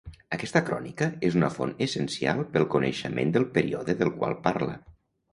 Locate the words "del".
3.35-3.45, 4.01-4.11